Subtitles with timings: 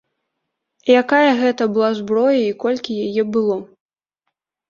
[1.01, 3.55] Якая гэта была зброя, і колькі яе было?